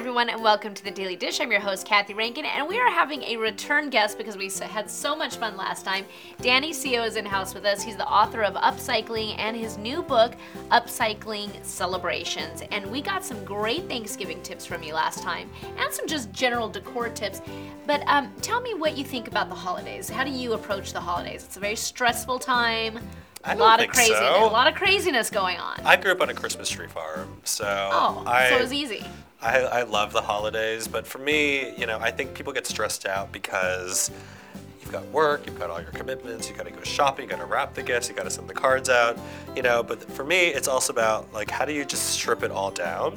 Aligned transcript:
everyone, 0.00 0.30
and 0.30 0.42
welcome 0.42 0.72
to 0.72 0.82
the 0.82 0.90
Daily 0.90 1.14
Dish. 1.14 1.42
I'm 1.42 1.50
your 1.50 1.60
host, 1.60 1.86
Kathy 1.86 2.14
Rankin, 2.14 2.46
and 2.46 2.66
we 2.66 2.80
are 2.80 2.90
having 2.90 3.22
a 3.24 3.36
return 3.36 3.90
guest 3.90 4.16
because 4.16 4.34
we 4.34 4.50
had 4.66 4.88
so 4.88 5.14
much 5.14 5.36
fun 5.36 5.58
last 5.58 5.84
time. 5.84 6.06
Danny 6.40 6.72
Seo 6.72 7.06
is 7.06 7.16
in 7.16 7.26
house 7.26 7.52
with 7.52 7.66
us. 7.66 7.82
He's 7.82 7.98
the 7.98 8.08
author 8.08 8.40
of 8.40 8.54
Upcycling 8.54 9.34
and 9.38 9.54
his 9.54 9.76
new 9.76 10.00
book, 10.00 10.36
Upcycling 10.70 11.50
Celebrations. 11.62 12.62
And 12.72 12.90
we 12.90 13.02
got 13.02 13.22
some 13.22 13.44
great 13.44 13.90
Thanksgiving 13.90 14.42
tips 14.42 14.64
from 14.64 14.82
you 14.82 14.94
last 14.94 15.22
time, 15.22 15.50
and 15.76 15.92
some 15.92 16.06
just 16.06 16.32
general 16.32 16.70
decor 16.70 17.10
tips. 17.10 17.42
But 17.86 18.02
um, 18.06 18.32
tell 18.40 18.62
me 18.62 18.72
what 18.72 18.96
you 18.96 19.04
think 19.04 19.28
about 19.28 19.50
the 19.50 19.54
holidays. 19.54 20.08
How 20.08 20.24
do 20.24 20.30
you 20.30 20.54
approach 20.54 20.94
the 20.94 21.00
holidays? 21.00 21.44
It's 21.44 21.58
a 21.58 21.60
very 21.60 21.76
stressful 21.76 22.38
time. 22.38 23.00
I 23.44 23.52
A 23.52 23.56
lot 23.56 23.84
of 23.84 23.90
craziness. 23.90 24.18
so. 24.18 24.46
A 24.46 24.48
lot 24.48 24.66
of 24.66 24.74
craziness 24.74 25.28
going 25.28 25.58
on. 25.58 25.78
I 25.84 25.96
grew 25.96 26.12
up 26.12 26.22
on 26.22 26.30
a 26.30 26.34
Christmas 26.34 26.70
tree 26.70 26.88
farm, 26.88 27.36
so 27.44 27.66
oh, 27.92 28.24
I, 28.26 28.48
so 28.48 28.56
it 28.56 28.62
was 28.62 28.72
easy. 28.72 29.04
I 29.42 29.58
I 29.60 29.82
love 29.82 30.12
the 30.12 30.22
holidays. 30.22 30.88
But 30.88 31.06
for 31.06 31.18
me, 31.18 31.74
you 31.76 31.86
know, 31.86 31.98
I 31.98 32.10
think 32.10 32.34
people 32.34 32.52
get 32.52 32.66
stressed 32.66 33.06
out 33.06 33.32
because 33.32 34.10
you've 34.80 34.92
got 34.92 35.04
work, 35.06 35.46
you've 35.46 35.58
got 35.58 35.70
all 35.70 35.80
your 35.80 35.92
commitments, 35.92 36.48
you 36.48 36.56
got 36.56 36.66
to 36.66 36.72
go 36.72 36.82
shopping, 36.82 37.24
you 37.24 37.30
got 37.30 37.40
to 37.40 37.46
wrap 37.46 37.74
the 37.74 37.82
gifts, 37.82 38.08
you 38.08 38.14
got 38.14 38.24
to 38.24 38.30
send 38.30 38.48
the 38.48 38.54
cards 38.54 38.88
out, 38.88 39.18
you 39.56 39.62
know. 39.62 39.82
But 39.82 40.02
for 40.12 40.24
me, 40.24 40.48
it's 40.48 40.68
also 40.68 40.92
about 40.92 41.32
like 41.32 41.50
how 41.50 41.64
do 41.64 41.72
you 41.72 41.84
just 41.84 42.10
strip 42.10 42.42
it 42.42 42.50
all 42.50 42.70
down. 42.70 43.16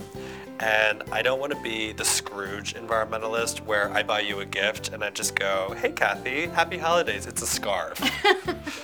And 0.64 1.04
I 1.12 1.22
don't 1.22 1.42
want 1.42 1.52
to 1.52 1.62
be 1.62 1.92
the 1.92 2.06
Scrooge 2.06 2.74
environmentalist 2.76 3.60
where 3.66 3.92
I 3.92 4.02
buy 4.02 4.22
you 4.22 4.40
a 4.40 4.46
gift 4.46 4.94
and 4.94 5.04
I 5.04 5.10
just 5.10 5.36
go, 5.36 5.76
"Hey, 5.78 5.92
Kathy, 5.92 6.48
happy 6.48 6.78
holidays." 6.78 7.26
It's 7.26 7.42
a 7.42 7.46
scarf, 7.48 8.00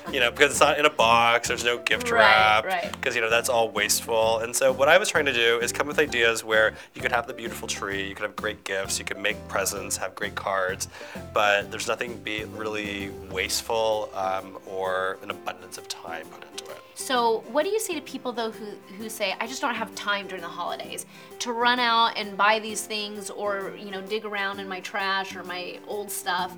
you 0.12 0.20
know, 0.20 0.30
because 0.30 0.52
it's 0.52 0.60
not 0.60 0.78
in 0.78 0.86
a 0.86 0.90
box. 0.90 1.48
There's 1.48 1.64
no 1.64 1.78
gift 1.78 2.12
Right, 2.12 2.20
wrap 2.20 2.66
right. 2.66 2.92
because 2.92 3.16
you 3.16 3.22
know 3.22 3.30
that's 3.30 3.48
all 3.48 3.70
wasteful. 3.70 4.40
And 4.40 4.54
so 4.54 4.74
what 4.74 4.90
I 4.90 4.98
was 4.98 5.08
trying 5.08 5.24
to 5.26 5.34
do 5.34 5.60
is 5.62 5.72
come 5.72 5.88
with 5.88 6.00
ideas 6.00 6.44
where 6.44 6.74
you 6.96 7.02
could 7.02 7.14
have 7.14 7.28
the 7.28 7.34
beautiful 7.34 7.66
tree, 7.66 8.10
you 8.10 8.14
could 8.14 8.24
have 8.24 8.36
great 8.36 8.66
gifts, 8.66 9.00
you 9.00 9.06
could 9.06 9.18
make 9.18 9.38
presents, 9.48 9.96
have 9.96 10.14
great 10.16 10.36
cards, 10.36 10.90
but 11.34 11.72
there's 11.72 11.88
nothing 11.88 12.18
be 12.18 12.44
really 12.58 13.10
wasteful 13.32 14.10
um, 14.16 14.58
or 14.66 15.18
an 15.24 15.32
abundance 15.32 15.78
of 15.78 15.88
time 15.88 16.26
put 16.28 16.44
into 16.52 16.56
it. 16.56 16.59
So, 17.00 17.46
what 17.52 17.64
do 17.64 17.70
you 17.70 17.80
say 17.80 17.96
to 17.96 18.02
people 18.02 18.34
though 18.34 18.52
who 18.52 18.66
who 18.98 19.10
say, 19.10 19.34
"I 19.40 19.48
just 19.48 19.62
don't 19.62 19.74
have 19.74 19.96
time 19.96 20.28
during 20.28 20.42
the 20.42 20.50
holidays 20.50 21.06
to 21.40 21.54
run 21.54 21.80
out 21.80 22.18
and 22.18 22.36
buy 22.36 22.60
these 22.60 22.82
things, 22.82 23.30
or 23.30 23.74
you 23.78 23.90
know, 23.90 24.02
dig 24.02 24.26
around 24.26 24.60
in 24.60 24.68
my 24.68 24.82
trash 24.82 25.34
or 25.36 25.44
my 25.46 25.80
old 25.88 26.12
stuff, 26.12 26.52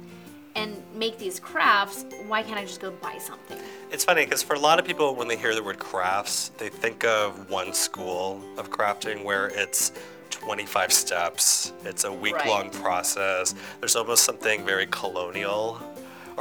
and 0.55 0.83
make 0.95 1.19
these 1.19 1.39
crafts? 1.39 2.05
Why 2.27 2.41
can't 2.41 2.57
I 2.57 2.65
just 2.65 2.81
go 2.81 2.89
buy 2.89 3.19
something?" 3.19 3.59
It's 3.91 4.03
funny 4.03 4.25
because 4.25 4.41
for 4.41 4.55
a 4.55 4.59
lot 4.59 4.79
of 4.79 4.85
people, 4.85 5.15
when 5.15 5.27
they 5.27 5.37
hear 5.37 5.53
the 5.53 5.61
word 5.61 5.77
crafts, 5.77 6.49
they 6.57 6.69
think 6.69 7.05
of 7.05 7.49
one 7.51 7.71
school 7.71 8.41
of 8.57 8.71
crafting 8.71 9.23
where 9.23 9.47
it's 9.49 9.91
25 10.31 10.91
steps, 10.91 11.71
it's 11.85 12.03
a 12.03 12.11
week 12.11 12.43
long 12.45 12.63
Right. 12.63 12.73
process. 12.73 13.53
There's 13.79 13.95
almost 13.95 14.23
something 14.23 14.65
very 14.65 14.87
colonial 14.87 15.79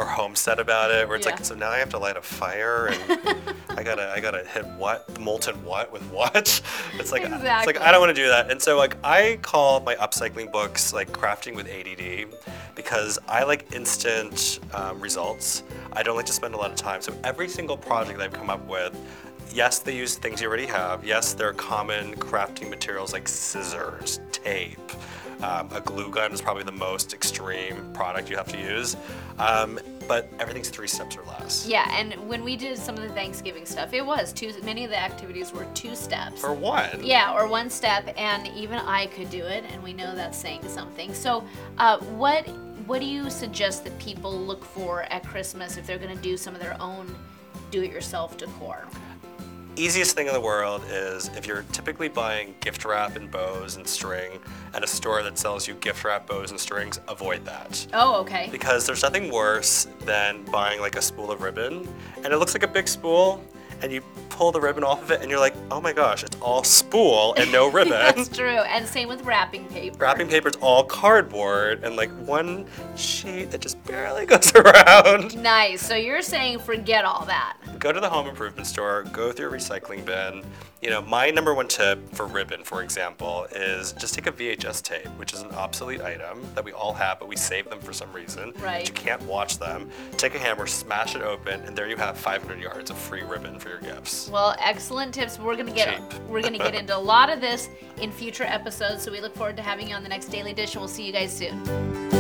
or 0.00 0.06
homestead 0.06 0.58
about 0.58 0.90
it 0.90 1.06
where 1.06 1.16
it's 1.18 1.26
Yeah. 1.26 1.34
like, 1.34 1.44
so 1.44 1.54
now 1.54 1.68
I 1.68 1.76
have 1.76 1.90
to 1.90 1.98
light 1.98 2.16
a 2.16 2.22
fire 2.22 2.86
and 2.86 3.28
I 3.76 3.82
gotta, 3.82 4.10
I 4.10 4.18
gotta 4.20 4.44
hit 4.46 4.64
what? 4.78 5.20
Molten 5.20 5.62
what 5.62 5.92
with 5.92 6.02
what? 6.10 6.62
It's 6.98 7.12
like, 7.12 7.22
it's 7.22 7.66
like, 7.66 7.80
I 7.80 7.92
don't 7.92 8.00
want 8.00 8.14
to 8.14 8.22
do 8.22 8.28
that. 8.28 8.50
And 8.50 8.60
so, 8.60 8.76
like, 8.76 8.96
I 9.04 9.38
call 9.42 9.80
my 9.80 9.94
upcycling 9.96 10.50
books 10.52 10.92
like 10.92 11.10
crafting 11.12 11.54
with 11.54 11.66
ADD 11.68 12.34
because 12.74 13.18
I 13.28 13.44
like 13.44 13.72
instant 13.74 14.60
um, 14.74 15.00
results. 15.00 15.62
I 15.92 16.02
don't 16.02 16.16
like 16.16 16.26
to 16.26 16.32
spend 16.32 16.54
a 16.54 16.56
lot 16.56 16.70
of 16.70 16.76
time. 16.76 17.00
So 17.00 17.14
every 17.24 17.48
single 17.48 17.76
project 17.76 18.18
that 18.18 18.24
I've 18.24 18.32
come 18.32 18.50
up 18.50 18.66
with, 18.66 18.94
yes, 19.52 19.78
they 19.78 19.96
use 19.96 20.16
things 20.16 20.40
you 20.42 20.48
already 20.48 20.66
have. 20.66 21.04
Yes, 21.04 21.32
they're 21.34 21.52
common 21.54 22.14
crafting 22.16 22.68
materials 22.68 23.12
like 23.12 23.28
scissors, 23.28 24.20
tape. 24.32 24.78
Um, 25.42 25.68
a 25.72 25.80
glue 25.80 26.10
gun 26.10 26.32
is 26.32 26.40
probably 26.40 26.64
the 26.64 26.72
most 26.72 27.14
extreme 27.14 27.92
product 27.92 28.28
you 28.28 28.36
have 28.36 28.48
to 28.48 28.58
use. 28.58 28.96
Um, 29.38 29.80
but 30.06 30.28
everything's 30.40 30.70
three 30.70 30.88
steps 30.88 31.16
or 31.16 31.22
less. 31.22 31.66
Yeah, 31.66 31.86
and 31.96 32.14
when 32.28 32.42
we 32.42 32.56
did 32.56 32.76
some 32.76 32.96
of 32.96 33.02
the 33.02 33.10
Thanksgiving 33.10 33.64
stuff, 33.64 33.94
it 33.94 34.04
was 34.04 34.32
two. 34.32 34.52
Many 34.64 34.84
of 34.84 34.90
the 34.90 34.98
activities 34.98 35.52
were 35.52 35.66
two 35.72 35.94
steps. 35.94 36.42
Or 36.42 36.52
one. 36.52 37.04
Yeah, 37.04 37.32
or 37.32 37.46
one 37.46 37.70
step, 37.70 38.12
and 38.16 38.48
even 38.48 38.78
I 38.78 39.06
could 39.06 39.30
do 39.30 39.44
it, 39.44 39.64
and 39.70 39.80
we 39.82 39.92
know 39.92 40.14
that's 40.14 40.36
saying 40.36 40.68
something. 40.68 41.14
So, 41.14 41.44
uh, 41.78 41.98
what 41.98 42.48
what 42.86 42.98
do 43.00 43.06
you 43.06 43.30
suggest 43.30 43.84
that 43.84 43.96
people 44.00 44.36
look 44.36 44.64
for 44.64 45.02
at 45.04 45.24
Christmas 45.24 45.76
if 45.76 45.86
they're 45.86 45.98
going 45.98 46.16
to 46.16 46.22
do 46.22 46.36
some 46.36 46.56
of 46.56 46.60
their 46.60 46.76
own 46.80 47.14
do-it-yourself 47.70 48.36
decor? 48.36 48.88
Easiest 49.82 50.14
thing 50.14 50.26
in 50.26 50.32
the 50.32 50.40
world 50.40 50.82
is 50.90 51.28
if 51.36 51.46
you're 51.46 51.64
typically 51.72 52.08
buying 52.08 52.54
gift 52.60 52.84
wrap 52.84 53.16
and 53.16 53.30
bows 53.30 53.76
and 53.76 53.86
string 53.86 54.38
at 54.74 54.84
a 54.84 54.86
store 54.86 55.22
that 55.22 55.38
sells 55.38 55.66
you 55.66 55.74
gift 55.74 56.04
wrap 56.04 56.26
bows 56.26 56.50
and 56.50 56.60
strings, 56.60 57.00
avoid 57.08 57.44
that. 57.44 57.86
Oh, 57.92 58.20
okay. 58.20 58.48
Because 58.52 58.86
there's 58.86 59.02
nothing 59.02 59.32
worse 59.32 59.88
than 60.00 60.44
buying 60.46 60.80
like 60.80 60.96
a 60.96 61.02
spool 61.02 61.30
of 61.30 61.42
ribbon 61.42 61.88
and 62.16 62.26
it 62.26 62.38
looks 62.38 62.54
like 62.54 62.62
a 62.62 62.68
big 62.68 62.88
spool 62.88 63.42
and 63.82 63.92
you 63.92 64.02
pull 64.30 64.52
the 64.52 64.60
ribbon 64.60 64.82
off 64.84 65.02
of 65.02 65.10
it 65.10 65.20
and 65.20 65.30
you're 65.30 65.40
like, 65.40 65.54
oh 65.70 65.80
my 65.80 65.92
gosh, 65.92 66.24
it's 66.24 66.36
all 66.40 66.64
spool 66.64 67.34
and 67.34 67.50
no 67.52 67.70
ribbon. 67.70 67.90
That's 67.90 68.28
true, 68.28 68.46
and 68.46 68.86
same 68.86 69.08
with 69.08 69.22
wrapping 69.22 69.66
paper. 69.68 69.98
Wrapping 69.98 70.28
paper 70.28 70.40
paper's 70.40 70.56
all 70.62 70.82
cardboard 70.84 71.84
and 71.84 71.96
like 71.96 72.10
one 72.26 72.64
sheet 72.96 73.50
that 73.50 73.60
just 73.60 73.82
barely 73.84 74.24
goes 74.32 74.54
around. 74.54 75.36
Nice. 75.42 75.86
So 75.86 75.94
you're 75.94 76.22
saying 76.22 76.60
forget 76.60 77.04
all 77.04 77.26
that. 77.26 77.58
go 77.78 77.92
to 77.92 78.00
the 78.00 78.08
home 78.08 78.26
improvement 78.26 78.66
store, 78.66 79.04
go 79.12 79.32
through 79.32 79.48
a 79.48 79.52
recycling 79.52 80.04
bin. 80.04 80.42
You 80.80 80.88
know, 80.88 81.02
my 81.02 81.28
number 81.28 81.52
one 81.52 81.68
tip 81.68 81.98
for 82.14 82.24
ribbon, 82.26 82.64
for 82.64 82.82
example, 82.82 83.46
is 83.54 83.92
just 83.92 84.14
take 84.14 84.26
a 84.26 84.32
VHS 84.32 84.82
tape, 84.82 85.08
which 85.18 85.34
is 85.34 85.42
an 85.42 85.50
obsolete 85.50 86.00
item 86.00 86.40
that 86.54 86.64
we 86.64 86.72
all 86.72 86.94
have, 86.94 87.18
but 87.18 87.28
we 87.28 87.36
save 87.36 87.68
them 87.68 87.80
for 87.80 87.92
some 87.92 88.10
reason. 88.14 88.54
Right. 88.60 88.88
You 88.88 88.94
can't 88.94 89.20
watch 89.24 89.58
them. 89.58 89.90
Take 90.16 90.34
a 90.34 90.38
hammer, 90.38 90.66
smash 90.66 91.16
it 91.16 91.20
open, 91.20 91.60
and 91.62 91.76
there 91.76 91.86
you 91.86 91.96
have 91.96 92.16
500 92.16 92.58
yards 92.58 92.88
of 92.88 92.96
free 92.96 93.22
ribbon 93.22 93.58
for 93.58 93.68
gifts. 93.78 94.28
Well, 94.28 94.54
excellent 94.58 95.14
tips. 95.14 95.38
We're 95.38 95.56
gonna 95.56 95.72
get 95.72 95.96
Cheap. 95.96 96.20
we're 96.28 96.42
gonna 96.42 96.58
get 96.58 96.74
into 96.74 96.96
a 96.96 96.98
lot 96.98 97.30
of 97.30 97.40
this 97.40 97.68
in 98.00 98.10
future 98.12 98.44
episodes. 98.44 99.02
So 99.02 99.12
we 99.12 99.20
look 99.20 99.34
forward 99.34 99.56
to 99.56 99.62
having 99.62 99.88
you 99.88 99.94
on 99.94 100.02
the 100.02 100.08
next 100.08 100.26
Daily 100.26 100.52
Dish, 100.52 100.74
and 100.74 100.80
we'll 100.80 100.88
see 100.88 101.06
you 101.06 101.12
guys 101.12 101.32
soon. 101.32 102.19